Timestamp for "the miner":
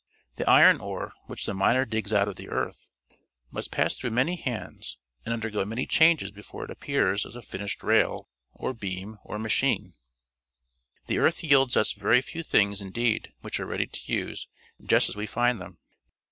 1.45-1.85